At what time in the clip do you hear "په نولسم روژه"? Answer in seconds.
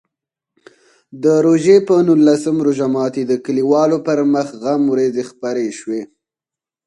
1.87-2.87